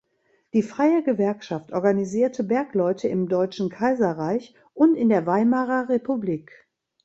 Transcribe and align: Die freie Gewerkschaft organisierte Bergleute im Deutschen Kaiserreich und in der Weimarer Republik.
Die 0.53 0.63
freie 0.63 1.03
Gewerkschaft 1.03 1.73
organisierte 1.73 2.43
Bergleute 2.43 3.07
im 3.07 3.29
Deutschen 3.29 3.69
Kaiserreich 3.69 4.55
und 4.73 4.95
in 4.95 5.09
der 5.09 5.27
Weimarer 5.27 5.89
Republik. 5.89 6.51